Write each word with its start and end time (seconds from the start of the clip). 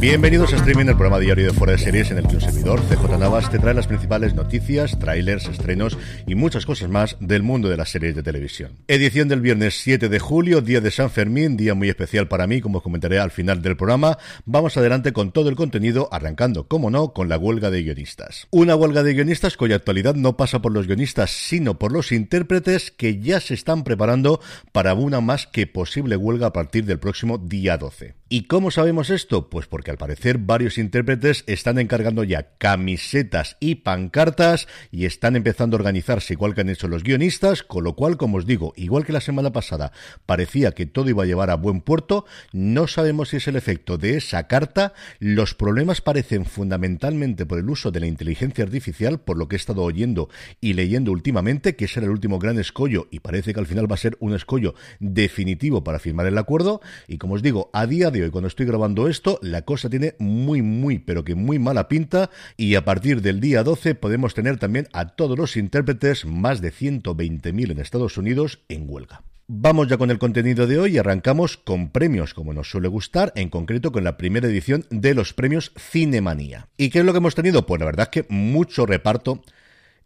Bienvenidos 0.00 0.52
a 0.52 0.56
Streaming, 0.56 0.86
el 0.86 0.94
programa 0.94 1.18
diario 1.18 1.46
de 1.46 1.52
Fuera 1.52 1.72
de 1.72 1.78
Series 1.78 2.10
en 2.12 2.18
el 2.18 2.28
que 2.28 2.36
un 2.36 2.40
servidor, 2.40 2.80
CJ 2.82 3.18
Navas, 3.18 3.50
te 3.50 3.58
trae 3.58 3.74
las 3.74 3.88
principales 3.88 4.32
noticias, 4.34 4.98
trailers, 4.98 5.48
estrenos 5.48 5.98
y 6.26 6.36
muchas 6.36 6.66
cosas 6.66 6.88
más 6.88 7.16
del 7.18 7.42
mundo 7.42 7.68
de 7.68 7.76
las 7.76 7.90
series 7.90 8.14
de 8.14 8.22
televisión. 8.22 8.78
Edición 8.86 9.28
del 9.28 9.40
viernes 9.40 9.80
7 9.82 10.08
de 10.08 10.18
julio, 10.20 10.60
día 10.60 10.80
de 10.80 10.92
San 10.92 11.10
Fermín, 11.10 11.56
día 11.56 11.74
muy 11.74 11.88
especial 11.88 12.28
para 12.28 12.46
mí, 12.46 12.60
como 12.60 12.78
os 12.78 12.84
comentaré 12.84 13.18
al 13.18 13.32
final 13.32 13.60
del 13.60 13.76
programa. 13.76 14.18
Vamos 14.44 14.76
adelante 14.76 15.12
con 15.12 15.32
todo 15.32 15.48
el 15.48 15.56
contenido, 15.56 16.08
arrancando, 16.12 16.68
como 16.68 16.90
no, 16.90 17.12
con 17.12 17.28
la 17.28 17.36
huelga 17.36 17.70
de 17.70 17.82
guionistas. 17.82 18.46
Una 18.50 18.76
huelga 18.76 19.02
de 19.02 19.14
guionistas 19.14 19.56
cuya 19.56 19.76
actualidad 19.76 20.14
no 20.14 20.36
pasa 20.36 20.62
por 20.62 20.72
los 20.72 20.86
guionistas, 20.86 21.30
sino 21.30 21.78
por 21.78 21.90
los 21.90 22.12
intérpretes 22.12 22.92
que 22.92 23.18
ya 23.18 23.40
se 23.40 23.54
están 23.54 23.82
preparando 23.82 24.40
para 24.70 24.94
una 24.94 25.20
más 25.20 25.46
que 25.48 25.66
posible 25.66 26.16
huelga 26.16 26.46
a 26.46 26.52
partir 26.52 26.84
del 26.84 27.00
próximo 27.00 27.38
día 27.38 27.76
12. 27.76 28.14
¿Y 28.30 28.42
cómo 28.42 28.70
sabemos 28.70 29.08
esto? 29.08 29.37
Pues 29.48 29.66
porque 29.66 29.90
al 29.90 29.96
parecer 29.96 30.38
varios 30.38 30.78
intérpretes 30.78 31.44
están 31.46 31.78
encargando 31.78 32.24
ya 32.24 32.56
camisetas 32.58 33.56
y 33.60 33.76
pancartas 33.76 34.68
y 34.90 35.06
están 35.06 35.36
empezando 35.36 35.76
a 35.76 35.80
organizarse 35.80 36.34
igual 36.34 36.54
que 36.54 36.60
han 36.60 36.68
hecho 36.68 36.88
los 36.88 37.02
guionistas, 37.02 37.62
con 37.62 37.84
lo 37.84 37.94
cual, 37.94 38.16
como 38.16 38.38
os 38.38 38.46
digo, 38.46 38.72
igual 38.76 39.06
que 39.06 39.12
la 39.12 39.20
semana 39.20 39.52
pasada 39.52 39.92
parecía 40.26 40.72
que 40.72 40.86
todo 40.86 41.08
iba 41.08 41.22
a 41.22 41.26
llevar 41.26 41.50
a 41.50 41.56
buen 41.56 41.80
puerto, 41.80 42.26
no 42.52 42.86
sabemos 42.86 43.30
si 43.30 43.38
es 43.38 43.48
el 43.48 43.56
efecto 43.56 43.96
de 43.96 44.16
esa 44.16 44.46
carta, 44.46 44.92
los 45.18 45.54
problemas 45.54 46.00
parecen 46.00 46.44
fundamentalmente 46.44 47.46
por 47.46 47.58
el 47.58 47.70
uso 47.70 47.90
de 47.90 48.00
la 48.00 48.06
inteligencia 48.06 48.64
artificial, 48.64 49.20
por 49.20 49.38
lo 49.38 49.48
que 49.48 49.56
he 49.56 49.58
estado 49.58 49.82
oyendo 49.82 50.28
y 50.60 50.74
leyendo 50.74 51.12
últimamente, 51.12 51.76
que 51.76 51.86
ese 51.86 52.00
era 52.00 52.06
el 52.06 52.12
último 52.12 52.38
gran 52.38 52.58
escollo 52.58 53.08
y 53.10 53.20
parece 53.20 53.54
que 53.54 53.60
al 53.60 53.66
final 53.66 53.90
va 53.90 53.94
a 53.94 53.98
ser 53.98 54.16
un 54.20 54.34
escollo 54.34 54.74
definitivo 55.00 55.82
para 55.82 55.98
firmar 55.98 56.26
el 56.26 56.36
acuerdo. 56.36 56.80
Y 57.06 57.18
como 57.18 57.34
os 57.34 57.42
digo, 57.42 57.70
a 57.72 57.86
día 57.86 58.10
de 58.10 58.18
y 58.26 58.30
cuando 58.30 58.48
estoy 58.48 58.66
grabando 58.66 59.08
esto, 59.08 59.17
la 59.42 59.62
cosa 59.62 59.90
tiene 59.90 60.14
muy, 60.18 60.62
muy, 60.62 60.98
pero 60.98 61.24
que 61.24 61.34
muy 61.34 61.58
mala 61.58 61.88
pinta 61.88 62.30
y 62.56 62.74
a 62.74 62.84
partir 62.84 63.22
del 63.22 63.40
día 63.40 63.62
12 63.62 63.94
podemos 63.94 64.34
tener 64.34 64.58
también 64.58 64.88
a 64.92 65.08
todos 65.08 65.38
los 65.38 65.56
intérpretes, 65.56 66.24
más 66.24 66.60
de 66.60 66.72
120.000 66.72 67.70
en 67.70 67.78
Estados 67.78 68.18
Unidos, 68.18 68.60
en 68.68 68.86
huelga. 68.88 69.22
Vamos 69.50 69.88
ya 69.88 69.96
con 69.96 70.10
el 70.10 70.18
contenido 70.18 70.66
de 70.66 70.78
hoy 70.78 70.94
y 70.94 70.98
arrancamos 70.98 71.56
con 71.56 71.88
premios, 71.88 72.34
como 72.34 72.52
nos 72.52 72.70
suele 72.70 72.88
gustar, 72.88 73.32
en 73.34 73.48
concreto 73.48 73.92
con 73.92 74.04
la 74.04 74.18
primera 74.18 74.46
edición 74.46 74.84
de 74.90 75.14
los 75.14 75.32
premios 75.32 75.72
Cinemanía. 75.78 76.68
¿Y 76.76 76.90
qué 76.90 76.98
es 76.98 77.04
lo 77.06 77.12
que 77.12 77.18
hemos 77.18 77.34
tenido? 77.34 77.64
Pues 77.64 77.80
la 77.80 77.86
verdad 77.86 78.10
es 78.12 78.22
que 78.22 78.32
mucho 78.32 78.84
reparto 78.84 79.42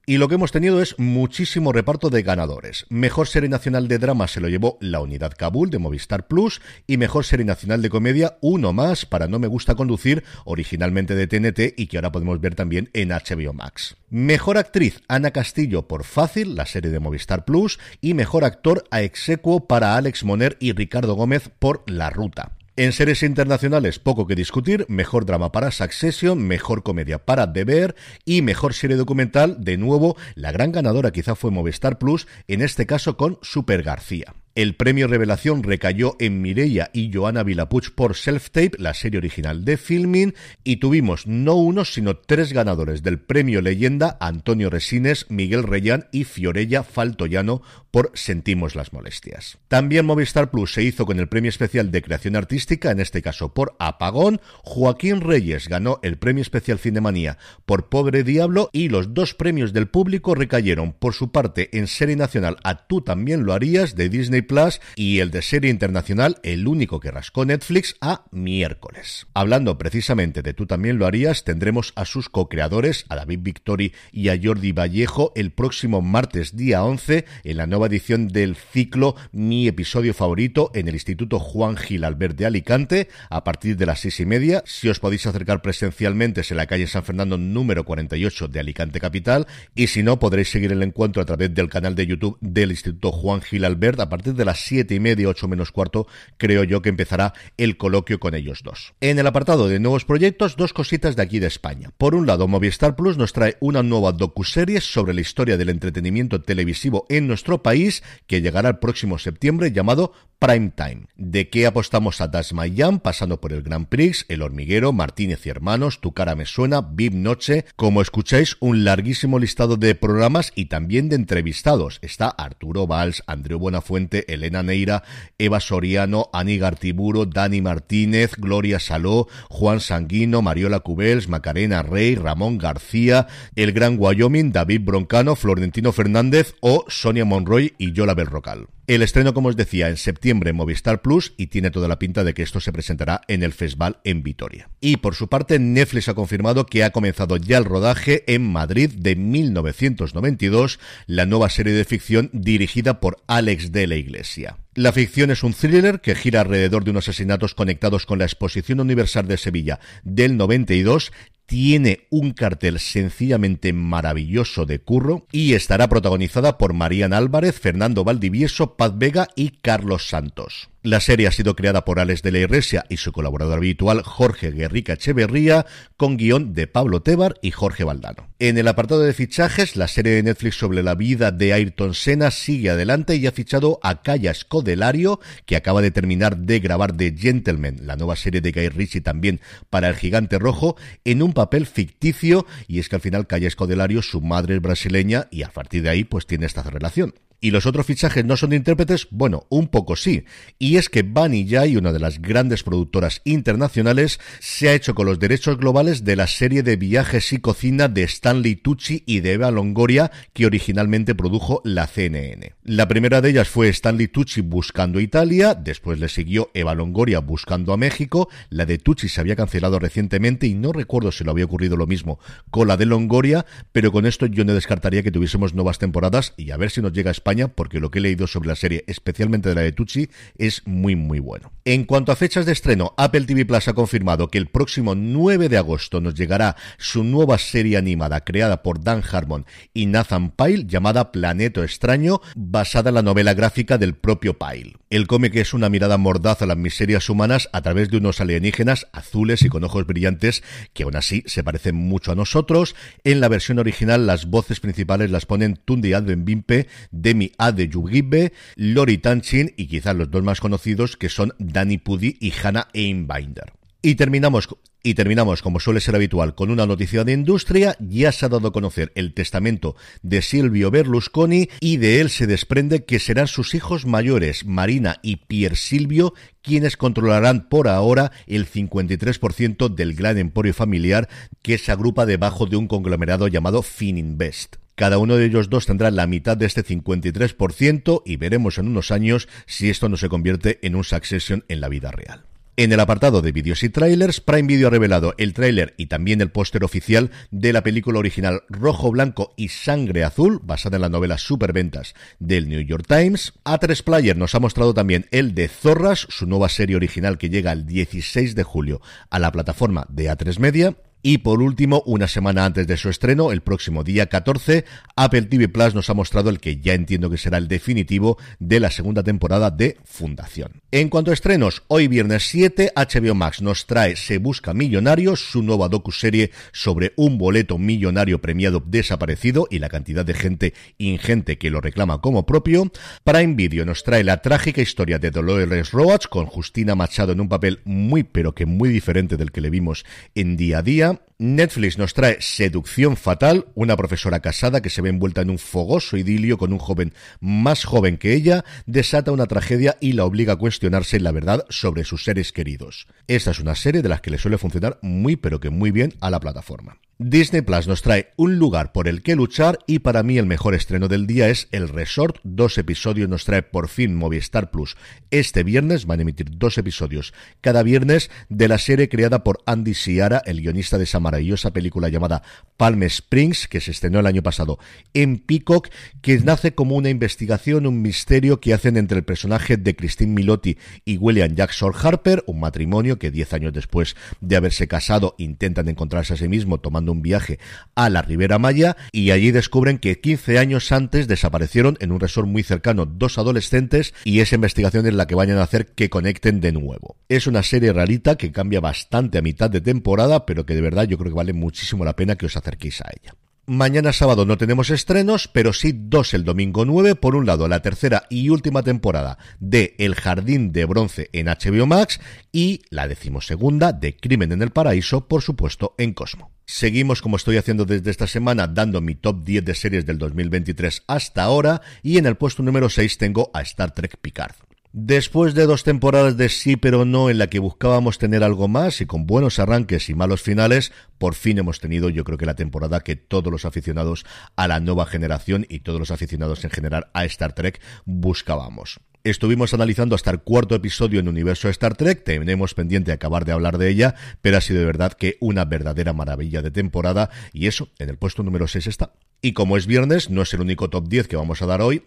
y 0.07 0.17
lo 0.17 0.29
que 0.29 0.35
hemos 0.35 0.53
tenido 0.53 0.83
es 0.83 0.99
muchísimo 0.99 1.73
reparto 1.73 2.11
de 2.11 2.23
ganadores. 2.23 2.87
Mejor 2.89 3.29
serie 3.29 3.49
nacional 3.49 3.89
de 3.89 3.99
drama 3.99 4.27
se 4.29 4.41
lo 4.41 4.49
llevó 4.49 4.79
La 4.81 5.01
Unidad 5.01 5.33
Kabul 5.37 5.71
de 5.71 5.79
Movistar 5.79 6.27
Plus 6.27 6.61
y 6.87 6.97
mejor 6.97 7.25
serie 7.25 7.45
nacional 7.45 7.83
de 7.83 7.91
comedia 7.91 8.39
uno 8.41 8.73
más 8.73 9.07
para 9.07 9.29
No 9.29 9.39
me 9.39 9.47
gusta 9.47 9.75
conducir, 9.75 10.25
originalmente 10.45 11.15
de 11.15 11.27
TNT 11.27 11.75
y 11.77 11.87
que 11.87 11.99
ahora 11.99 12.13
podemos 12.13 12.41
ver 12.41 12.55
también 12.55 12.91
en 12.93 13.11
HBO 13.11 13.53
Max. 13.53 13.97
Mejor 14.11 14.59
actriz 14.59 15.01
Ana 15.09 15.31
Castillo 15.31 15.87
por 15.87 16.05
Fácil, 16.05 16.55
la 16.55 16.67
serie 16.67 16.91
de 16.91 17.01
Movistar 17.01 17.45
Plus 17.45 17.79
y 18.01 18.15
mejor 18.15 18.45
actor 18.45 18.85
a 18.91 19.03
execuo 19.03 19.67
para 19.67 19.97
Alex 19.97 20.25
Moner 20.25 20.57
y 20.61 20.73
Ricardo 20.73 21.15
Gómez 21.15 21.51
por 21.59 21.85
La 21.87 22.11
Ruta. 22.11 22.57
En 22.75 22.93
series 22.93 23.23
internacionales, 23.23 23.99
poco 23.99 24.27
que 24.27 24.35
discutir, 24.35 24.87
mejor 24.89 25.27
drama 25.27 25.53
para 25.53 25.71
Succession, 25.71 26.43
mejor 26.47 26.83
comedia 26.83 27.19
para 27.19 27.53
The 27.53 27.65
Bear 27.65 27.95
y 28.25 28.41
mejor 28.41 28.73
serie 28.73 28.97
documental, 28.97 29.63
de 29.63 29.77
nuevo, 29.77 30.17
la 30.37 30.53
gran 30.53 30.73
ganadora 30.73 31.11
quizá 31.11 31.35
fue 31.35 31.51
Movistar 31.51 31.99
Plus, 31.99 32.27
en 32.49 32.63
este 32.63 32.87
caso 32.87 33.19
con 33.19 33.39
Super 33.43 33.83
García. 33.83 34.33
El 34.55 34.75
premio 34.75 35.07
Revelación 35.07 35.63
recayó 35.63 36.15
en 36.19 36.43
Mireia 36.43 36.91
y 36.93 37.11
Joana 37.11 37.43
Vilapuch 37.43 37.93
por 37.95 38.15
Self 38.15 38.51
Tape, 38.51 38.73
la 38.77 38.93
serie 38.93 39.17
original 39.17 39.65
de 39.65 39.79
Filming, 39.79 40.35
y 40.63 40.77
tuvimos 40.77 41.27
no 41.27 41.55
uno, 41.55 41.87
sino 41.87 42.19
tres 42.19 42.53
ganadores 42.53 43.03
del 43.03 43.19
premio 43.19 43.63
Leyenda, 43.63 44.19
Antonio 44.21 44.69
Resines, 44.69 45.25
Miguel 45.31 45.63
Reyán 45.63 46.07
y 46.13 46.25
Fiorella 46.25 46.83
Faltoyano 46.83 47.63
por 47.91 48.11
Sentimos 48.15 48.75
las 48.75 48.93
Molestias. 48.93 49.59
También 49.69 50.05
Movistar 50.05 50.51
Plus 50.51 50.75
se 50.75 50.83
hizo 50.83 51.07
con 51.07 51.19
el 51.19 51.29
premio 51.29 51.49
especial 51.49 51.91
de 51.91 52.03
creación 52.03 52.37
artística, 52.37 52.91
en 52.91 53.01
este 53.01 53.23
caso 53.23 53.55
por 53.55 53.75
Apagón. 53.79 54.41
Joaquín 54.65 55.21
Reyes 55.23 55.69
ganó 55.69 55.99
el 56.03 56.19
premio 56.19 56.43
especial 56.43 56.79
Cinemanía 56.79 57.39
por 57.65 57.89
Pobre 57.89 58.23
Diablo 58.23 58.69
y 58.73 58.89
los 58.89 59.15
dos 59.15 59.35
premios 59.35 59.73
del 59.73 59.89
público 59.89 60.35
recayeron 60.35 60.93
por 60.93 61.15
su 61.15 61.33
parte 61.33 61.71
en 61.77 61.87
serie 61.87 62.17
nacional 62.17 62.57
a 62.65 62.87
Tú 62.87 63.03
también 63.03 63.45
lo 63.45 63.53
harías 63.53 63.95
de 63.95 64.09
Disney 64.09 64.42
Plus 64.47 64.81
y 64.97 65.19
el 65.19 65.31
de 65.31 65.43
serie 65.43 65.71
internacional, 65.71 66.39
el 66.43 66.67
único 66.69 67.01
que 67.01 67.11
rascó 67.11 67.45
Netflix, 67.45 67.97
a 68.01 68.25
miércoles. 68.31 69.27
Hablando 69.35 69.79
precisamente 69.79 70.43
de 70.43 70.55
Tú 70.55 70.67
también 70.67 70.99
lo 70.99 71.07
harías, 71.07 71.45
tendremos 71.45 71.93
a 71.97 72.05
sus 72.05 72.29
co-creadores, 72.29 73.07
a 73.09 73.17
David 73.17 73.41
Victori 73.43 73.93
y 74.13 74.29
a 74.29 74.39
Jordi 74.43 74.73
Vallejo, 74.73 75.33
el 75.35 75.53
próximo 75.53 76.03
martes 76.03 76.57
día 76.57 76.85
11 76.85 77.25
en 77.45 77.57
la 77.57 77.67
nueva 77.67 77.87
edición 77.87 78.29
del 78.29 78.57
ciclo 78.57 79.17
Mi 79.33 79.69
episodio 79.69 80.15
favorito 80.15 80.71
en 80.75 80.89
el 80.89 80.95
Instituto 80.95 81.39
Juan 81.39 81.77
Gil 81.77 82.05
Albert 82.05 82.37
de 82.37 82.47
Alicante 82.47 83.09
a 83.31 83.45
partir 83.45 83.77
de 83.77 83.87
las 83.87 84.01
seis 84.01 84.21
y 84.21 84.27
media. 84.27 84.63
Si 84.67 84.89
os 84.89 85.01
podéis 85.01 85.27
acercar 85.27 85.63
presencialmente 85.63 86.43
es 86.43 86.51
en 86.51 86.57
la 86.57 86.67
calle 86.67 86.87
San 86.87 87.05
Fernando 87.05 87.39
número 87.39 87.85
48 87.85 88.49
de 88.49 88.61
Alicante 88.61 89.01
Capital 89.01 89.47
y 89.75 89.89
si 89.89 90.03
no 90.03 90.19
podréis 90.19 90.51
seguir 90.51 90.73
el 90.73 90.83
encuentro 90.83 91.23
a 91.23 91.27
través 91.27 91.55
del 91.55 91.69
canal 91.69 91.95
de 91.95 92.07
YouTube 92.07 92.39
del 92.41 92.71
Instituto 92.71 93.13
Juan 93.13 93.41
Gil 93.43 93.65
Albert 93.65 94.01
a 94.01 94.09
partir 94.09 94.32
de 94.35 94.45
las 94.45 94.65
siete 94.65 94.95
y 94.95 95.01
media, 95.01 95.29
ocho 95.29 95.49
menos 95.49 95.73
cuarto, 95.73 96.07
creo 96.37 96.65
yo 96.65 96.83
que 96.83 96.89
empezará 96.89 97.33
el 97.57 97.77
coloquio 97.77 98.21
con 98.21 98.35
ellos 98.35 98.63
dos. 98.63 98.95
En 99.01 99.19
el 99.19 99.27
apartado 99.27 99.69
de 99.69 99.81
nuevos 99.81 100.05
proyectos, 100.05 100.57
dos 100.57 100.73
cositas 100.73 101.17
de 101.17 101.23
aquí 101.23 101.39
de 101.39 101.47
España. 101.47 101.91
Por 101.99 102.15
un 102.15 102.27
lado, 102.27 102.49
Movistar 102.49 102.97
Plus 102.97 103.17
nos 103.17 103.33
trae 103.33 103.57
una 103.61 103.83
nueva 103.83 104.13
docuserie 104.13 104.81
sobre 104.81 105.15
la 105.15 105.21
historia 105.21 105.57
del 105.57 105.69
entretenimiento 105.69 106.43
televisivo 106.43 107.07
en 107.09 107.27
nuestro 107.27 107.63
país, 107.63 108.03
que 108.27 108.41
llegará 108.41 108.71
el 108.71 108.79
próximo 108.79 109.19
septiembre, 109.19 109.73
llamado 109.73 110.13
Prime 110.39 110.73
Time. 110.75 111.07
¿De 111.15 111.49
qué 111.51 111.67
apostamos 111.67 112.21
a 112.21 112.27
Das 112.27 112.53
Mayan, 112.53 112.99
pasando 112.99 113.41
por 113.41 113.53
el 113.53 113.63
Grand 113.63 113.87
Prix, 113.87 114.27
El 114.29 114.43
Hormiguero, 114.43 114.93
Martínez 114.93 115.47
y 115.47 115.51
Hermanos, 115.51 116.01
Tu 116.01 116.13
cara 116.15 116.35
me 116.35 116.47
suena, 116.47 116.81
VIP 116.81 117.15
Noche? 117.15 117.65
Como 117.77 118.03
escucháis, 118.03 118.57
un 118.59 118.85
larguísimo 118.85 119.39
listado 119.39 119.77
de 119.77 119.95
programas 119.95 120.53
y 120.57 120.65
también 120.65 121.09
de 121.09 121.15
entrevistados. 121.15 122.01
Está 122.03 122.29
Arturo 122.29 122.89
Valls, 122.89 123.23
Andreu 123.29 123.61
Buenafuente, 123.61 124.22
Elena 124.29 124.63
Neira, 124.63 125.03
Eva 125.39 125.61
Soriano, 125.61 126.29
Ani 126.33 126.59
Gartiburo, 126.59 127.27
Dani 127.27 127.61
Martínez, 127.61 128.33
Gloria 128.37 128.79
Saló, 128.79 129.29
Juan 129.49 129.81
Sanguino, 129.81 130.43
Mariola 130.43 130.81
Cubels, 130.81 131.29
Macarena 131.29 131.83
Rey, 131.83 132.15
Ramón 132.15 132.59
García, 132.59 133.27
el 133.57 133.73
Gran 133.73 133.97
Wyoming, 133.99 134.53
David 134.53 134.83
Broncano, 134.83 135.37
Florentino 135.37 135.93
Fernández 135.93 136.55
o 136.61 136.85
Sonia 136.89 137.25
Monroy 137.25 137.75
y 137.79 137.93
Yola 137.93 138.15
Belrocal. 138.15 138.69
El 138.89 139.03
estreno, 139.03 139.33
como 139.33 139.49
os 139.49 139.57
decía, 139.57 139.89
en 139.89 139.97
septiembre 139.97 140.51
en 140.51 140.57
Movistar 140.57 141.03
Plus 141.03 141.35
y 141.37 141.47
tiene 141.47 141.71
toda 141.71 141.87
la 141.87 142.01
pinta 142.01 142.25
de 142.25 142.35
que 142.35 142.43
esto 142.43 142.59
se 142.59 142.73
presentará 142.73 143.21
en 143.29 143.45
el 143.45 143.53
festival 143.53 144.01
en 144.03 144.25
Vitoria. 144.25 144.71
Y 144.81 144.97
por 144.97 145.15
su 145.15 145.29
parte, 145.29 145.61
Netflix 145.61 146.09
ha 146.09 146.15
confirmado 146.15 146.67
que 146.67 146.83
ha 146.83 146.91
comenzado 146.91 147.37
ya 147.37 147.59
el 147.59 147.65
rodaje 147.65 148.25
en 148.27 148.43
Madrid 148.43 148.91
de 148.91 149.15
1992, 149.15 150.81
la 151.07 151.27
nueva 151.27 151.49
serie 151.49 151.75
de 151.75 151.85
ficción 151.85 152.29
dirigida 152.33 152.99
por 152.99 153.23
Alex 153.29 153.71
de 153.71 153.87
la 153.87 153.95
Iglesia. 153.95 154.57
La 154.75 154.91
ficción 154.91 155.31
es 155.31 155.43
un 155.43 155.53
thriller 155.53 156.01
que 156.01 156.15
gira 156.15 156.41
alrededor 156.41 156.83
de 156.83 156.93
unos 156.93 157.07
asesinatos 157.07 157.55
conectados 157.55 158.07
con 158.07 158.19
la 158.19 158.25
Exposición 158.25 158.81
Universal 158.81 159.29
de 159.29 159.37
Sevilla 159.37 159.81
del 160.03 160.39
92 160.39 161.13
tiene 161.45 162.07
un 162.09 162.33
cartel 162.33 162.79
sencillamente 162.79 163.75
maravilloso 163.75 164.65
de 164.65 164.79
curro 164.79 165.27
y 165.31 165.53
estará 165.53 165.89
protagonizada 165.89 166.57
por 166.57 166.73
Marían 166.73 167.13
Álvarez, 167.13 167.61
Fernando 167.61 168.03
Valdivieso, 168.03 168.79
Paz 168.79 168.97
Vega 168.97 169.29
y 169.37 169.51
Carlos 169.51 170.09
Santos. 170.09 170.72
La 170.85 170.99
serie 170.99 171.29
ha 171.29 171.31
sido 171.31 171.55
creada 171.55 171.85
por 171.85 172.01
Alex 172.01 172.23
de 172.23 172.33
la 172.33 172.41
Iglesia 172.41 172.85
y 172.89 172.97
su 172.97 173.13
colaborador 173.13 173.59
habitual 173.59 174.03
Jorge 174.03 174.51
Guerrica 174.51 174.95
Echeverría, 174.95 175.65
con 175.97 176.17
guion 176.17 176.55
de 176.55 176.67
Pablo 176.67 177.03
Tebar 177.03 177.37
y 177.41 177.53
Jorge 177.53 177.85
Valdano. 177.85 178.27
En 178.41 178.59
el 178.59 178.67
apartado 178.67 179.03
de 179.03 179.13
fichajes, 179.13 179.77
la 179.77 179.87
serie 179.87 180.15
de 180.15 180.25
Netflix 180.25 180.57
sobre 180.57 180.83
la 180.83 180.97
vida 180.97 181.31
de 181.31 181.53
Ayrton 181.53 181.95
Senna 181.95 182.33
sigue 182.33 182.71
adelante 182.71 183.15
y 183.15 183.29
ha 183.29 183.31
fichado 183.31 183.79
a 183.85 184.03
Calla 184.03 184.35
Scodelario, 184.35 185.21
que 185.47 185.55
acaba 185.55 185.83
de 185.83 185.93
terminar 185.93 186.37
de 186.37 186.59
grabar 186.59 186.97
The 186.97 187.15
Gentleman, 187.17 187.87
la 187.87 187.95
nueva 187.95 188.17
serie 188.17 188.41
de 188.41 188.51
Guy 188.51 188.69
Ritchie 188.69 189.03
también 189.03 189.41
para 189.71 189.89
El 189.89 189.95
Gigante 189.95 190.41
Rojo, 190.41 190.75
en 191.05 191.23
un 191.23 191.33
papel 191.33 191.67
ficticio, 191.67 192.45
y 192.67 192.81
es 192.81 192.89
que 192.89 192.97
al 192.97 193.03
final 193.03 193.29
Calla 193.29 193.49
Scodelario, 193.49 194.03
su 194.03 194.21
madre 194.21 194.57
es 194.57 194.61
brasileña, 194.61 195.29
y 195.31 195.45
a 195.45 195.49
partir 195.51 195.85
de 195.85 195.91
ahí 195.91 196.03
pues 196.03 196.27
tiene 196.27 196.47
esta 196.47 196.65
relación. 196.65 197.15
¿Y 197.45 197.51
los 197.51 197.67
otros 197.67 197.87
fichajes 197.87 198.25
no 198.25 198.37
son 198.37 198.51
de 198.51 198.57
intérpretes? 198.57 199.09
Bueno, 199.11 199.47
un 199.49 199.67
poco 199.67 199.97
sí. 199.97 200.25
Y 200.61 200.77
es 200.77 200.89
que 200.89 201.03
Bunny 201.03 201.49
Jai, 201.49 201.77
una 201.77 201.93
de 201.93 201.99
las 201.99 202.23
grandes 202.23 202.63
productoras 202.63 203.21
internacionales, 203.25 204.21
se 204.39 204.69
ha 204.69 204.75
hecho 204.75 204.95
con 204.95 205.07
los 205.07 205.19
derechos 205.19 205.59
globales 205.59 206.05
de 206.05 206.15
la 206.15 206.29
serie 206.29 206.63
de 206.63 206.77
viajes 206.77 207.33
y 207.33 207.39
cocina 207.39 207.89
de 207.89 208.05
Stanley 208.05 208.55
Tucci 208.55 209.03
y 209.07 209.21
de 209.21 209.33
Eva 209.33 209.51
Longoria 209.51 210.13
que 210.33 210.47
originalmente 210.47 211.17
produjo 211.17 211.61
la 211.65 211.89
CNN. 211.89 212.55
La 212.63 212.87
primera 212.87 213.21
de 213.21 213.31
ellas 213.31 213.49
fue 213.49 213.69
Stanley 213.71 214.07
Tucci 214.07 214.41
buscando 214.41 215.01
Italia, 215.01 215.57
después 215.57 215.99
le 215.99 216.09
siguió 216.09 216.53
Eva 216.55 216.77
Longoria 216.77 217.19
buscando 217.19 217.73
a 217.73 217.77
México, 217.77 218.29
la 218.51 218.67
de 218.67 218.79
Tucci 218.79 219.09
se 219.09 219.21
había 219.21 219.35
cancelado 219.35 219.81
recientemente 219.81 220.47
y 220.47 220.55
no 220.55 220.73
recuerdo 220.73 221.11
si 221.11 221.25
lo 221.25 221.33
había 221.33 221.47
ocurrido 221.47 221.77
lo 221.77 221.89
mismo 221.89 222.21
con 222.51 222.69
la 222.69 222.77
de 222.77 222.87
Longoria, 222.87 223.47
pero 223.73 223.91
con 223.91 224.07
esto 224.07 224.27
yo 224.27 224.45
no 224.45 224.55
descartaría 224.55 225.03
que 225.03 225.11
tuviésemos 225.11 225.55
nuevas 225.55 225.81
temporadas 225.81 226.35
y 226.37 226.53
a 226.53 226.57
ver 226.57 226.71
si 226.71 226.81
nos 226.81 226.93
llega 226.93 227.11
a 227.11 227.11
España 227.11 227.32
porque 227.49 227.81
lo 227.81 227.91
que 227.91 227.99
he 227.99 228.03
leído 228.03 228.27
sobre 228.27 228.49
la 228.49 228.57
serie, 228.57 228.85
especialmente 228.87 229.49
de 229.49 229.55
la 229.55 229.61
de 229.63 229.73
Tucci, 229.73 230.09
es 230.39 230.63
muy 230.67 230.97
muy 230.97 231.19
bueno. 231.19 231.53
En 231.65 231.85
cuanto 231.85 232.13
a 232.13 232.17
fechas 232.17 232.47
de 232.47 232.53
estreno, 232.53 232.95
Apple 232.97 233.23
TV 233.23 233.47
Plus 233.47 233.69
ha 233.69 233.75
confirmado 233.75 234.29
que 234.29 234.39
el 234.39 234.49
próximo 234.49 234.95
9 234.95 235.49
de 235.49 235.59
agosto 235.59 236.01
nos 236.01 236.15
llegará 236.15 236.57
su 236.79 237.05
nueva 237.05 237.39
serie 237.39 237.77
animada 237.77 238.23
creada 238.23 238.63
por 238.63 238.83
Dan 238.83 239.03
Harmon 239.11 239.47
y 239.73 239.87
Nathan 239.87 240.31
Pyle 240.31 240.67
llamada 240.67 241.13
Planeta 241.13 241.63
Extraño, 241.63 242.21
basada 242.35 242.91
en 242.91 242.97
la 242.97 243.03
novela 243.03 243.35
gráfica 243.35 243.79
del 243.79 243.95
propio 243.95 244.39
Pyle. 244.39 244.77
El 244.91 245.07
cómic 245.07 245.37
es 245.37 245.55
una 245.55 245.71
mirada 245.71 245.97
mordaz 245.97 246.43
a 246.43 246.47
las 246.47 246.57
miserias 246.57 247.09
humanas 247.09 247.49
a 247.53 247.63
través 247.63 247.91
de 247.91 247.97
unos 247.97 248.21
alienígenas 248.21 248.89
azules 248.93 249.43
y 249.43 249.49
con 249.49 249.65
ojos 249.65 249.87
brillantes 249.87 250.43
que 250.75 250.83
aún 250.83 250.97
así 250.97 251.23
se 251.27 251.43
parecen 251.43 251.77
mucho 251.77 252.13
a 252.13 252.15
nosotros. 252.15 252.75
En 253.05 253.21
la 253.21 253.29
versión 253.29 253.59
original 253.59 254.07
las 254.07 254.27
voces 254.27 254.61
principales 254.61 255.11
las 255.11 255.27
ponen 255.27 255.57
Tundi 255.65 255.93
Advenbimpe, 255.93 256.69
Demi 256.91 257.22
Adeyugibe, 257.39 258.33
Lori 258.57 258.99
Tanchin 258.99 259.55
y 259.57 259.67
quizás 259.67 259.95
los 259.95 260.11
dos 260.11 260.23
más 260.23 260.41
conocidos 260.41 260.97
que 260.97 261.09
son 261.09 261.35
Danny 261.39 261.79
Pudi 261.79 262.17
y 262.21 262.33
Hannah 262.43 262.69
Einbinder. 262.73 263.53
Y 263.83 263.95
terminamos 263.95 264.49
y 264.85 264.95
terminamos, 264.95 265.43
como 265.43 265.61
suele 265.61 265.81
ser 265.81 265.95
habitual, 265.95 266.35
con 266.35 266.51
una 266.51 266.67
noticia 266.67 267.05
de 267.05 267.13
industria. 267.13 267.77
Ya 267.79 268.11
se 268.11 268.27
ha 268.27 268.29
dado 268.29 268.49
a 268.49 268.53
conocer 268.53 268.91
el 268.95 269.15
testamento 269.15 269.77
de 270.03 270.23
Silvio 270.23 270.71
Berlusconi 270.71 271.49
y 271.61 271.77
de 271.77 272.01
él 272.01 272.11
se 272.11 272.27
desprende 272.27 272.85
que 272.85 272.99
serán 272.99 273.29
sus 273.29 273.55
hijos 273.55 273.87
mayores, 273.87 274.45
Marina 274.45 274.99
y 275.03 275.17
Pier 275.17 275.57
Silvio, 275.57 276.15
quienes 276.43 276.77
controlarán 276.77 277.49
por 277.49 277.69
ahora 277.69 278.11
el 278.27 278.51
53% 278.51 279.73
del 279.73 279.95
gran 279.95 280.19
emporio 280.19 280.53
familiar 280.53 281.09
que 281.43 281.59
se 281.59 281.71
agrupa 281.71 282.07
debajo 282.07 282.47
de 282.47 282.57
un 282.57 282.67
conglomerado 282.67 283.29
llamado 283.29 283.63
Fininvest. 283.63 284.62
Cada 284.75 284.99
uno 284.99 285.17
de 285.17 285.27
ellos 285.27 285.51
dos 285.51 285.67
tendrá 285.67 285.91
la 285.91 286.07
mitad 286.07 286.37
de 286.37 286.47
este 286.47 286.65
53% 286.65 288.03
y 288.07 288.17
veremos 288.17 288.59
en 288.59 288.69
unos 288.69 288.91
años 288.91 289.29
si 289.47 289.69
esto 289.69 289.89
no 289.89 289.97
se 289.97 290.09
convierte 290.09 290.59
en 290.63 290.77
un 290.77 290.85
succession 290.85 291.45
en 291.49 291.61
la 291.61 291.69
vida 291.69 291.91
real. 291.91 292.25
En 292.55 292.71
el 292.71 292.81
apartado 292.81 293.23
de 293.23 293.33
vídeos 293.33 293.63
y 293.63 293.71
trailers, 293.71 294.21
Prime 294.21 294.47
Video 294.47 294.69
ha 294.69 294.71
revelado 294.71 295.15
el 295.17 295.33
tráiler 295.33 295.73
y 295.79 295.87
también 295.87 296.21
el 296.21 296.31
póster 296.31 296.65
oficial 296.65 297.11
de 297.31 297.51
la 297.51 297.63
película 297.63 297.99
original 297.99 298.43
Rojo, 298.51 298.91
Blanco 298.91 299.33
y 299.39 299.49
Sangre 299.49 300.05
Azul, 300.05 300.39
basada 300.43 300.77
en 300.77 300.83
la 300.83 300.91
novela 300.91 301.17
Superventas 301.17 301.95
del 302.19 302.51
New 302.51 302.61
York 302.61 302.85
Times. 302.87 303.33
A3 303.47 303.83
Player 303.83 304.19
nos 304.19 304.35
ha 304.35 304.41
mostrado 304.41 304.75
también 304.75 305.07
el 305.13 305.35
de 305.35 305.49
Zorras, 305.49 306.07
su 306.11 306.27
nueva 306.27 306.51
serie 306.51 306.77
original 306.77 307.17
que 307.17 307.31
llega 307.31 307.53
el 307.53 307.65
16 307.65 308.35
de 308.35 308.43
julio 308.43 308.83
a 309.09 309.19
la 309.19 309.33
plataforma 309.33 309.87
de 309.89 310.11
A3 310.11 310.39
Media. 310.39 310.77
Y 311.05 311.19
por 311.19 311.43
último, 311.43 311.83
una 311.85 312.07
semana 312.07 312.45
antes 312.45 312.69
de 312.69 312.77
su 312.77 312.89
estreno, 312.89 313.33
el 313.33 313.41
próximo 313.41 313.83
día 313.83 314.07
14, 314.07 314.65
Apple 314.95 315.23
TV 315.23 315.49
Plus 315.49 315.75
nos 315.75 315.91
ha 315.91 315.95
mostrado 315.95 316.31
el 316.31 316.39
que 316.39 316.61
ya 316.61 316.75
entiendo 316.75 317.11
que 317.11 317.19
será 317.19 317.39
el 317.39 317.49
definitivo 317.49 318.19
de 318.39 318.61
la 318.61 318.71
segunda 318.71 319.03
temporada 319.03 319.51
de 319.51 319.79
Fundación. 319.85 320.63
En 320.71 320.89
cuanto 320.89 321.11
a 321.11 321.15
estrenos, 321.15 321.65
hoy 321.67 321.89
viernes 321.89 322.29
7, 322.29 322.73
HBO 322.77 323.17
Max 323.17 323.43
nos 323.43 323.67
trae 323.67 323.97
Se 323.97 324.19
Busca 324.19 324.55
Millonarios, 324.55 325.21
su 325.21 325.43
nueva 325.43 325.69
docuserie 325.69 326.31
sobre 326.53 326.93
un 326.97 327.19
boleto 327.19 327.59
millonario 327.59 328.21
premiado 328.21 328.63
desaparecido 328.65 329.49
y 329.51 329.59
la 329.59 329.69
cantidad 329.69 330.07
de 330.07 330.15
gente 330.15 330.55
ingente 330.79 331.37
que 331.37 331.51
lo 331.51 331.61
reclama 331.61 332.01
como 332.01 332.27
propio. 332.27 332.71
Prime 333.03 333.35
Video 333.35 333.65
nos 333.65 333.83
trae 333.83 334.05
la 334.05 334.23
trágica 334.23 334.63
historia 334.63 335.01
de 335.01 335.11
Dolores 335.11 335.73
Roach 335.73 336.07
con 336.07 336.27
Justina 336.27 336.77
Machado 336.77 337.11
en 337.11 337.21
un 337.21 337.29
papel 337.29 337.61
muy 337.65 338.05
pero 338.05 338.35
que 338.35 338.47
muy 338.47 338.69
diferente 338.69 339.17
del 339.17 339.33
que 339.33 339.41
le 339.41 339.51
vimos 339.51 339.85
en 340.15 340.37
día 340.37 340.59
a 340.59 340.63
día. 340.63 340.92
Netflix 341.19 341.79
nos 341.79 341.95
trae 341.95 342.17
Seducción 342.21 342.97
Fatal, 342.97 343.47
una 343.55 343.77
profesora 343.77 344.21
casada 344.21 344.61
que 344.61 344.71
se 344.71 344.83
ve 344.83 344.89
envuelta 344.89 345.21
en 345.21 345.31
un 345.31 345.39
fogoso 345.39 345.97
idilio 345.97 346.39
con 346.39 346.53
un 346.53 346.59
joven 346.59 346.95
más 347.21 347.65
joven 347.65 347.97
que 347.97 348.15
ella, 348.15 348.45
desata 348.67 349.13
una 349.13 349.27
tragedia 349.27 349.77
y 349.81 349.93
la 349.93 350.05
obliga 350.05 350.35
a 350.35 350.37
cuestionarse 350.37 350.99
la 351.01 351.13
verdad 351.13 351.47
sobre 351.49 351.85
sus 351.85 352.05
seres 352.05 352.33
queridos. 352.33 352.87
Esta 353.07 353.31
es 353.31 353.39
una 353.39 353.55
serie 353.55 353.83
de 353.83 353.89
las 353.89 354.01
que 354.01 354.11
le 354.11 354.19
suele 354.19 354.39
funcionar 354.39 354.79
muy 354.83 355.17
pero 355.17 355.41
que 355.41 355.51
muy 355.51 355.71
bien 355.71 355.95
a 356.01 356.11
la 356.11 356.21
plataforma. 356.21 356.79
Disney 357.05 357.43
Plus 357.43 357.67
nos 357.67 357.83
trae 357.83 358.13
un 358.17 358.39
lugar 358.39 358.71
por 358.71 358.87
el 358.87 359.03
que 359.03 359.17
luchar 359.17 359.59
y 359.67 359.81
para 359.81 360.05
mí 360.05 360.19
el 360.19 360.27
mejor 360.27 360.55
estreno 360.55 360.87
del 360.87 361.09
día 361.09 361.29
es 361.31 361.49
El 361.51 361.69
Resort. 361.69 362.19
Dos 362.23 362.59
episodios 362.59 363.09
nos 363.09 363.25
trae 363.25 363.43
por 363.43 363.69
fin 363.69 363.97
Movistar 363.97 364.53
Plus. 364.53 364.77
Este 365.11 365.43
viernes 365.43 365.87
van 365.87 365.99
a 365.99 366.03
emitir 366.03 366.31
dos 366.31 366.59
episodios 366.59 367.13
cada 367.41 367.65
viernes 367.65 368.09
de 368.29 368.47
la 368.47 368.59
serie 368.59 368.89
creada 368.89 369.25
por 369.25 369.41
Andy 369.47 369.75
Siara, 369.75 370.23
el 370.27 370.43
guionista 370.43 370.79
de 370.79 370.85
esa 370.85 371.01
maravillosa 371.01 371.53
película 371.53 371.89
llamada 371.89 372.23
Palm 372.57 372.85
Springs, 372.85 373.49
que 373.49 373.61
se 373.61 373.73
estrenó 373.73 373.99
el 373.99 374.07
año 374.07 374.23
pasado 374.23 374.61
en 374.95 375.19
Peacock, 375.19 375.71
que 376.03 376.17
nace 376.21 376.55
como 376.55 376.77
una 376.77 376.89
investigación, 376.89 377.67
un 377.67 377.83
misterio 377.83 378.39
que 378.39 378.55
hacen 378.55 378.77
entre 378.77 378.99
el 378.99 379.05
personaje 379.05 379.57
de 379.57 379.75
Christine 379.75 380.13
Milotti 380.13 380.57
y 380.85 380.99
William 380.99 381.35
Jackson 381.35 381.73
Harper, 381.75 382.23
un 382.29 382.39
matrimonio 382.39 383.01
que 383.01 383.11
diez 383.11 383.33
años 383.33 383.53
después 383.53 383.97
de 384.21 384.37
haberse 384.37 384.69
casado 384.69 385.17
intentan 385.19 385.69
encontrarse 385.69 386.15
a 386.15 386.17
sí 386.17 386.29
mismo 386.29 386.61
tomando 386.61 386.92
un 386.93 387.03
viaje 387.03 387.39
a 387.75 387.91
la 387.91 388.03
Ribera 388.03 388.39
Maya 388.39 388.77
y 388.93 389.11
allí 389.11 389.31
descubren 389.31 389.79
que 389.79 390.01
15 390.01 390.39
años 390.39 390.71
antes 390.73 391.09
desaparecieron 391.09 391.77
en 391.81 391.93
un 391.93 392.01
resort 392.01 392.29
muy 392.29 392.43
cercano 392.43 392.87
dos 392.87 393.19
adolescentes 393.19 393.95
y 394.05 394.21
esa 394.21 394.37
investigación 394.37 394.87
es 394.87 394.95
la 394.95 395.07
que 395.07 395.15
vayan 395.15 395.39
a 395.39 395.43
hacer 395.43 395.67
que 395.67 395.91
conecten 395.91 396.41
de 396.41 396.53
nuevo. 396.53 396.97
Es 397.09 397.27
una 397.27 397.43
serie 397.43 397.73
rarita 397.73 398.17
que 398.17 398.33
cambia 398.33 398.61
bastante 398.61 399.19
a 399.19 399.23
mitad 399.23 399.51
de 399.51 399.61
temporada, 399.61 400.27
pero 400.27 400.47
que 400.47 400.55
de 400.55 400.61
verdad 400.61 400.85
yo 400.85 400.99
creo 400.99 401.11
que 401.11 401.17
vale 401.17 401.33
muchísimo 401.33 401.85
la 401.85 401.97
pena 401.97 402.17
que 402.17 402.27
os 402.27 402.37
acerquéis 402.37 402.81
a 402.83 402.91
ella. 402.91 403.15
Mañana 403.47 403.93
sábado 403.93 404.25
no 404.25 404.39
tenemos 404.39 404.71
estrenos, 404.71 405.27
pero 405.27 405.53
sí 405.53 405.73
dos 405.75 406.15
el 406.15 406.23
domingo 406.23 406.65
9. 406.65 406.95
Por 406.95 407.17
un 407.17 407.27
lado, 407.27 407.49
la 407.49 407.61
tercera 407.61 408.05
y 408.09 408.29
última 408.29 408.63
temporada 408.63 409.19
de 409.41 409.75
El 409.79 409.97
Jardín 409.97 410.53
de 410.53 410.65
Bronce 410.65 411.11
en 411.13 411.27
HBO 411.27 411.67
Max 411.67 411.99
y 412.31 412.63
la 412.71 412.87
decimosegunda 412.87 413.73
de 413.73 413.97
Crimen 413.97 414.31
en 414.31 414.43
el 414.43 414.51
Paraíso, 414.51 415.09
por 415.09 415.23
supuesto, 415.23 415.75
en 415.77 415.93
Cosmo. 415.93 416.32
Seguimos 416.47 417.03
como 417.03 417.17
estoy 417.17 417.37
haciendo 417.37 417.65
desde 417.65 417.91
esta 417.91 418.07
semana, 418.07 418.47
dando 418.47 418.81
mi 418.81 418.95
top 418.95 419.25
10 419.25 419.45
de 419.45 419.55
series 419.55 419.87
del 419.87 419.99
2023 419.99 420.83
hasta 420.87 421.23
ahora 421.23 421.63
y 421.83 421.99
en 421.99 422.07
el 422.07 422.17
puesto 422.17 422.43
número 422.43 422.69
6 422.69 422.99
tengo 422.99 423.31
a 423.33 423.43
Star 423.43 423.73
Trek 423.73 423.97
Picard. 424.01 424.35
Después 424.75 425.35
de 425.35 425.45
dos 425.45 425.65
temporadas 425.65 426.17
de 426.17 426.31
sí 426.31 426.57
pero 426.57 426.87
no 426.87 427.11
en 427.11 427.19
la 427.19 427.27
que 427.27 427.39
buscábamos 427.39 427.99
tener 427.99 428.25
algo 428.25 428.49
más 428.49 428.81
y 428.81 428.87
con 428.87 429.07
buenos 429.07 429.39
arranques 429.39 429.91
y 429.91 429.95
malos 429.95 430.23
finales, 430.23 430.73
por 430.97 431.15
fin 431.15 431.39
hemos 431.39 431.61
tenido 431.61 431.91
yo 431.91 432.05
creo 432.05 432.17
que 432.17 432.25
la 432.25 432.37
temporada 432.37 432.81
que 432.81 432.97
todos 432.97 433.31
los 433.31 433.45
aficionados 433.45 434.07
a 434.35 434.49
la 434.49 434.61
nueva 434.61 434.87
generación 434.87 435.47
y 435.51 435.61
todos 435.61 435.79
los 435.79 435.91
aficionados 435.91 436.45
en 436.45 436.51
general 436.51 436.89
a 436.95 437.05
Star 437.05 437.35
Trek 437.35 437.61
buscábamos. 437.85 438.81
Estuvimos 439.05 439.53
analizando 439.53 439.97
hasta 439.97 440.13
el 440.13 440.21
cuarto 440.21 440.55
episodio 440.55 441.01
en 441.01 441.09
Universo 441.09 441.49
Star 441.49 441.75
Trek, 441.75 442.05
tenemos 442.05 442.55
pendiente 442.55 442.93
acabar 442.93 443.25
de 443.25 443.33
hablar 443.33 443.59
de 443.59 443.69
ella, 443.69 443.97
pero 444.21 444.37
ha 444.37 444.41
sido 444.41 444.61
de 444.61 444.67
verdad 444.67 444.93
que 444.93 445.17
una 445.19 445.45
verdadera 445.45 445.93
maravilla 445.93 446.41
de 446.41 446.53
temporada 446.53 447.11
y 447.33 447.49
eso 447.49 447.69
en 447.81 447.89
el 447.89 447.99
puesto 447.99 448.23
número 448.23 448.47
6 448.47 448.69
está. 448.69 448.93
Y 449.21 449.33
como 449.33 449.57
es 449.57 449.67
viernes, 449.67 450.09
no 450.09 450.23
es 450.23 450.33
el 450.35 450.41
único 450.41 450.71
top 450.71 450.87
10 450.87 451.09
que 451.09 451.17
vamos 451.17 451.43
a 451.43 451.47
dar 451.47 451.63
hoy, 451.63 451.83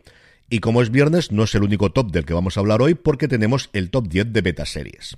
y 0.50 0.60
como 0.60 0.82
es 0.82 0.92
viernes, 0.92 1.32
no 1.32 1.44
es 1.44 1.56
el 1.56 1.64
único 1.64 1.90
top 1.94 2.12
del 2.12 2.26
que 2.26 2.34
vamos 2.34 2.58
a 2.58 2.60
hablar 2.60 2.82
hoy 2.82 2.96
porque 2.96 3.30
tenemos 3.30 3.70
el 3.72 3.92
top 3.92 4.10
10 4.10 4.34
de 4.34 4.42
beta 4.42 4.66
series. 4.66 5.16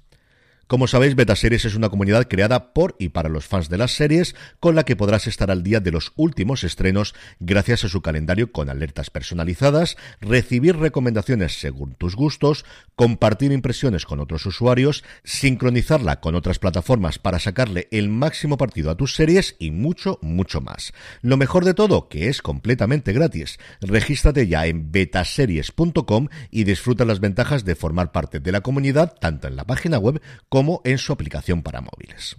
Como 0.67 0.87
sabéis, 0.87 1.15
Betaseries 1.15 1.63
es 1.63 1.75
una 1.75 1.87
comunidad 1.87 2.27
creada 2.27 2.73
por 2.73 2.97
y 2.99 3.07
para 3.07 3.29
los 3.29 3.45
fans 3.45 3.69
de 3.69 3.77
las 3.77 3.93
series, 3.93 4.35
con 4.59 4.75
la 4.75 4.83
que 4.83 4.97
podrás 4.97 5.25
estar 5.25 5.49
al 5.49 5.63
día 5.63 5.79
de 5.79 5.91
los 5.91 6.11
últimos 6.17 6.65
estrenos 6.65 7.15
gracias 7.39 7.85
a 7.85 7.87
su 7.87 8.01
calendario 8.01 8.51
con 8.51 8.69
alertas 8.69 9.09
personalizadas, 9.09 9.95
recibir 10.19 10.75
recomendaciones 10.75 11.57
según 11.57 11.93
tus 11.93 12.17
gustos, 12.17 12.65
compartir 12.97 13.53
impresiones 13.53 14.05
con 14.05 14.19
otros 14.19 14.45
usuarios, 14.45 15.05
sincronizarla 15.23 16.19
con 16.19 16.35
otras 16.35 16.59
plataformas 16.59 17.17
para 17.17 17.39
sacarle 17.39 17.87
el 17.91 18.09
máximo 18.09 18.57
partido 18.57 18.91
a 18.91 18.97
tus 18.97 19.15
series 19.15 19.55
y 19.59 19.71
mucho, 19.71 20.19
mucho 20.21 20.59
más. 20.59 20.91
Lo 21.21 21.37
mejor 21.37 21.63
de 21.63 21.75
todo, 21.75 22.09
que 22.09 22.27
es 22.27 22.41
completamente 22.41 23.13
gratis. 23.13 23.57
Regístrate 23.79 24.47
ya 24.47 24.65
en 24.65 24.91
betaseries.com 24.91 26.27
y 26.51 26.65
disfruta 26.65 27.05
las 27.05 27.21
ventajas 27.21 27.63
de 27.63 27.75
formar 27.75 28.11
parte 28.11 28.41
de 28.41 28.51
la 28.51 28.59
comunidad 28.59 29.15
tanto 29.17 29.47
en 29.47 29.55
la 29.55 29.63
página 29.63 29.97
web 29.97 30.21
como 30.49 30.56
como 30.57 30.81
en 30.83 30.97
su 30.97 31.13
aplicación 31.13 31.61
para 31.61 31.81
móviles. 31.81 32.35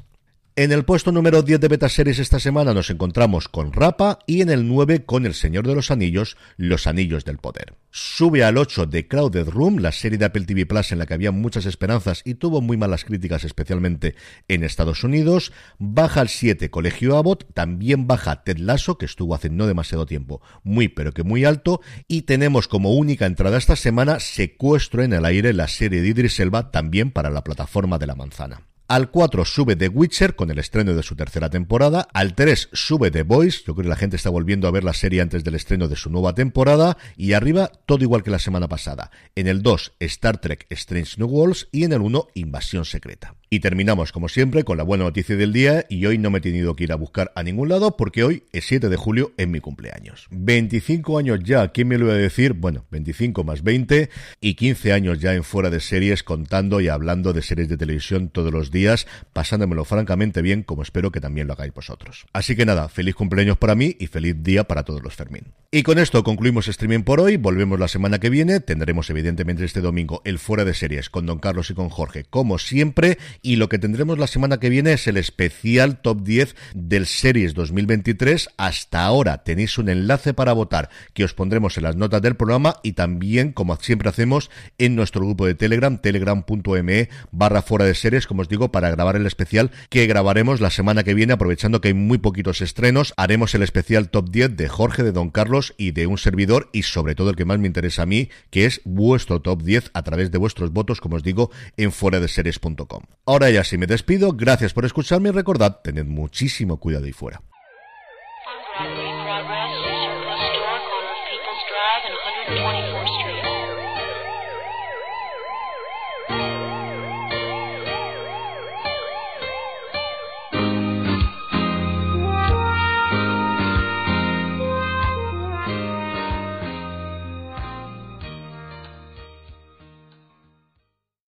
En 0.58 0.72
el 0.72 0.84
puesto 0.84 1.12
número 1.12 1.44
10 1.44 1.60
de 1.60 1.68
Beta 1.68 1.88
Series 1.88 2.18
esta 2.18 2.40
semana 2.40 2.74
nos 2.74 2.90
encontramos 2.90 3.46
con 3.46 3.72
Rapa 3.72 4.18
y 4.26 4.42
en 4.42 4.50
el 4.50 4.66
9 4.66 5.04
con 5.04 5.24
El 5.24 5.34
Señor 5.34 5.64
de 5.68 5.76
los 5.76 5.92
Anillos, 5.92 6.36
Los 6.56 6.88
Anillos 6.88 7.24
del 7.24 7.38
Poder. 7.38 7.74
Sube 7.92 8.42
al 8.42 8.58
8 8.58 8.86
de 8.86 9.06
Crowded 9.06 9.46
Room, 9.50 9.78
la 9.78 9.92
serie 9.92 10.18
de 10.18 10.24
Apple 10.24 10.46
TV 10.46 10.66
Plus 10.66 10.90
en 10.90 10.98
la 10.98 11.06
que 11.06 11.14
había 11.14 11.30
muchas 11.30 11.64
esperanzas 11.64 12.22
y 12.24 12.34
tuvo 12.34 12.60
muy 12.60 12.76
malas 12.76 13.04
críticas, 13.04 13.44
especialmente 13.44 14.16
en 14.48 14.64
Estados 14.64 15.04
Unidos. 15.04 15.52
Baja 15.78 16.22
al 16.22 16.28
7 16.28 16.70
Colegio 16.70 17.16
Abbott, 17.16 17.54
también 17.54 18.08
baja 18.08 18.42
Ted 18.42 18.58
Lasso, 18.58 18.98
que 18.98 19.06
estuvo 19.06 19.36
hace 19.36 19.50
no 19.50 19.68
demasiado 19.68 20.06
tiempo, 20.06 20.42
muy 20.64 20.88
pero 20.88 21.12
que 21.12 21.22
muy 21.22 21.44
alto. 21.44 21.82
Y 22.08 22.22
tenemos 22.22 22.66
como 22.66 22.96
única 22.96 23.26
entrada 23.26 23.58
esta 23.58 23.76
semana 23.76 24.18
Secuestro 24.18 25.04
en 25.04 25.12
el 25.12 25.24
aire, 25.24 25.52
la 25.52 25.68
serie 25.68 26.02
de 26.02 26.08
Idris 26.08 26.40
Elba, 26.40 26.72
también 26.72 27.12
para 27.12 27.30
la 27.30 27.44
plataforma 27.44 28.00
de 28.00 28.08
la 28.08 28.16
manzana. 28.16 28.67
Al 28.90 29.10
4 29.10 29.44
sube 29.44 29.76
The 29.76 29.88
Witcher 29.88 30.34
con 30.34 30.50
el 30.50 30.58
estreno 30.58 30.94
de 30.94 31.02
su 31.02 31.14
tercera 31.14 31.50
temporada. 31.50 32.08
Al 32.14 32.34
3 32.34 32.70
sube 32.72 33.10
The 33.10 33.22
Voice. 33.22 33.58
Yo 33.66 33.74
creo 33.74 33.82
que 33.82 33.90
la 33.90 33.96
gente 33.96 34.16
está 34.16 34.30
volviendo 34.30 34.66
a 34.66 34.70
ver 34.70 34.82
la 34.82 34.94
serie 34.94 35.20
antes 35.20 35.44
del 35.44 35.56
estreno 35.56 35.88
de 35.88 35.96
su 35.96 36.08
nueva 36.08 36.34
temporada. 36.34 36.96
Y 37.14 37.34
arriba, 37.34 37.70
todo 37.84 38.02
igual 38.02 38.22
que 38.22 38.30
la 38.30 38.38
semana 38.38 38.66
pasada. 38.66 39.10
En 39.34 39.46
el 39.46 39.60
2, 39.60 39.92
Star 40.00 40.40
Trek 40.40 40.64
Strange 40.70 41.16
New 41.18 41.28
Worlds. 41.28 41.68
Y 41.70 41.84
en 41.84 41.92
el 41.92 42.00
1, 42.00 42.28
Invasión 42.32 42.86
Secreta. 42.86 43.34
Y 43.50 43.60
terminamos, 43.60 44.12
como 44.12 44.28
siempre, 44.28 44.64
con 44.64 44.76
la 44.76 44.84
buena 44.84 45.04
noticia 45.04 45.36
del 45.36 45.52
día 45.52 45.86
y 45.88 46.04
hoy 46.04 46.18
no 46.18 46.30
me 46.30 46.38
he 46.38 46.42
tenido 46.42 46.76
que 46.76 46.84
ir 46.84 46.92
a 46.92 46.96
buscar 46.96 47.32
a 47.34 47.42
ningún 47.42 47.70
lado 47.70 47.96
porque 47.96 48.22
hoy 48.22 48.44
es 48.52 48.66
7 48.66 48.90
de 48.90 48.96
julio 48.96 49.32
en 49.38 49.50
mi 49.50 49.60
cumpleaños. 49.60 50.26
25 50.30 51.18
años 51.18 51.40
ya, 51.42 51.68
¿quién 51.68 51.88
me 51.88 51.96
lo 51.96 52.06
iba 52.06 52.14
a 52.14 52.18
decir? 52.18 52.52
Bueno, 52.52 52.84
25 52.90 53.44
más 53.44 53.62
20 53.62 54.10
y 54.40 54.54
15 54.54 54.92
años 54.92 55.18
ya 55.18 55.34
en 55.34 55.44
fuera 55.44 55.70
de 55.70 55.80
series 55.80 56.22
contando 56.22 56.80
y 56.80 56.88
hablando 56.88 57.32
de 57.32 57.42
series 57.42 57.68
de 57.68 57.78
televisión 57.78 58.28
todos 58.28 58.52
los 58.52 58.70
días, 58.70 59.06
pasándomelo 59.32 59.84
francamente 59.86 60.42
bien 60.42 60.62
como 60.62 60.82
espero 60.82 61.10
que 61.10 61.20
también 61.20 61.46
lo 61.46 61.54
hagáis 61.54 61.72
vosotros. 61.72 62.26
Así 62.34 62.54
que 62.54 62.66
nada, 62.66 62.88
feliz 62.88 63.14
cumpleaños 63.14 63.56
para 63.56 63.74
mí 63.74 63.96
y 63.98 64.08
feliz 64.08 64.36
día 64.42 64.64
para 64.64 64.82
todos 64.82 65.02
los 65.02 65.14
Fermín. 65.14 65.54
Y 65.70 65.82
con 65.82 65.98
esto 65.98 66.24
concluimos 66.24 66.66
streaming 66.66 67.02
por 67.02 67.20
hoy, 67.20 67.36
volvemos 67.36 67.78
la 67.78 67.88
semana 67.88 68.18
que 68.18 68.30
viene, 68.30 68.60
tendremos 68.60 69.10
evidentemente 69.10 69.66
este 69.66 69.82
domingo 69.82 70.22
el 70.24 70.38
fuera 70.38 70.64
de 70.64 70.72
series 70.72 71.10
con 71.10 71.26
Don 71.26 71.40
Carlos 71.40 71.68
y 71.68 71.74
con 71.74 71.90
Jorge 71.90 72.24
como 72.24 72.56
siempre 72.56 73.18
y 73.42 73.56
lo 73.56 73.68
que 73.68 73.78
tendremos 73.78 74.18
la 74.18 74.28
semana 74.28 74.60
que 74.60 74.70
viene 74.70 74.94
es 74.94 75.06
el 75.08 75.18
especial 75.18 76.00
top 76.00 76.22
10 76.22 76.56
del 76.74 77.04
Series 77.04 77.52
2023. 77.52 78.48
Hasta 78.56 79.04
ahora 79.04 79.44
tenéis 79.44 79.76
un 79.76 79.90
enlace 79.90 80.32
para 80.32 80.54
votar 80.54 80.88
que 81.12 81.24
os 81.24 81.34
pondremos 81.34 81.76
en 81.76 81.82
las 81.82 81.96
notas 81.96 82.22
del 82.22 82.34
programa 82.34 82.76
y 82.82 82.92
también, 82.92 83.52
como 83.52 83.76
siempre 83.76 84.08
hacemos, 84.08 84.50
en 84.78 84.96
nuestro 84.96 85.20
grupo 85.20 85.44
de 85.44 85.54
Telegram, 85.54 85.98
telegram.me 85.98 87.10
barra 87.30 87.60
fuera 87.60 87.84
de 87.84 87.94
series, 87.94 88.26
como 88.26 88.40
os 88.40 88.48
digo, 88.48 88.72
para 88.72 88.88
grabar 88.88 89.16
el 89.16 89.26
especial 89.26 89.70
que 89.90 90.06
grabaremos 90.06 90.62
la 90.62 90.70
semana 90.70 91.04
que 91.04 91.12
viene, 91.12 91.34
aprovechando 91.34 91.82
que 91.82 91.88
hay 91.88 91.94
muy 91.94 92.16
poquitos 92.16 92.62
estrenos. 92.62 93.12
Haremos 93.18 93.54
el 93.54 93.62
especial 93.62 94.08
top 94.08 94.30
10 94.30 94.56
de 94.56 94.68
Jorge, 94.70 95.02
de 95.02 95.12
Don 95.12 95.28
Carlos 95.28 95.57
y 95.76 95.90
de 95.92 96.06
un 96.06 96.18
servidor 96.18 96.70
y 96.72 96.82
sobre 96.82 97.14
todo 97.14 97.30
el 97.30 97.36
que 97.36 97.44
más 97.44 97.58
me 97.58 97.66
interesa 97.66 98.02
a 98.02 98.06
mí, 98.06 98.30
que 98.50 98.64
es 98.64 98.80
vuestro 98.84 99.40
top 99.40 99.62
10 99.62 99.90
a 99.94 100.02
través 100.02 100.30
de 100.30 100.38
vuestros 100.38 100.72
votos, 100.72 101.00
como 101.00 101.16
os 101.16 101.22
digo, 101.22 101.50
en 101.76 101.92
fuera 101.92 102.20
de 102.20 102.28
series.com. 102.28 103.02
Ahora 103.26 103.50
ya 103.50 103.64
sí 103.64 103.78
me 103.78 103.86
despido, 103.86 104.32
gracias 104.32 104.72
por 104.72 104.84
escucharme 104.84 105.30
y 105.30 105.32
recordad, 105.32 105.80
tened 105.82 106.06
muchísimo 106.06 106.78
cuidado 106.78 107.06
ahí 107.06 107.12
fuera. 107.12 107.42